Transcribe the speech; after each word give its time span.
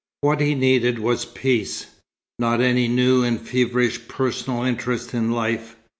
What 0.21 0.41
he 0.41 0.55
needed 0.55 0.97
was 0.97 1.25
peace, 1.25 1.85
not 2.39 2.59
any 2.59 2.87
new 2.87 3.23
and 3.23 3.39
feverish 3.39 4.07
personal 4.07 4.63
interest 4.63 5.13
in 5.13 5.29
life. 5.29 5.75